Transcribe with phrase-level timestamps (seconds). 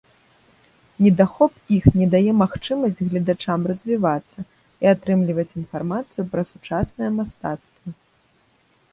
[1.07, 4.39] Недахоп іх не дае магчымасць гледачам развівацца
[4.87, 7.87] і атрымліваць інфармацыю пра сучаснае мастацтва.